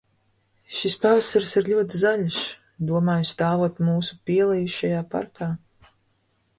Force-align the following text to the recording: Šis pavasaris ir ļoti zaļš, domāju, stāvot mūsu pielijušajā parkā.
Šis 0.77 0.95
pavasaris 1.03 1.51
ir 1.61 1.69
ļoti 1.73 2.01
zaļš, 2.05 2.39
domāju, 2.93 3.29
stāvot 3.35 3.85
mūsu 3.91 4.21
pielijušajā 4.31 5.07
parkā. 5.15 5.55